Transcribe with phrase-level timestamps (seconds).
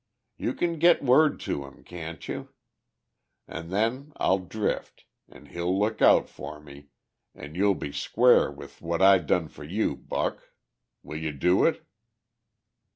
[0.35, 2.49] You can git word to him, can't you?
[3.47, 6.87] An' then I'll drift, an' he'll look out for me,
[7.35, 10.49] an' you'll be square with what I done for you, Buck.
[11.03, 11.85] Will you do it?"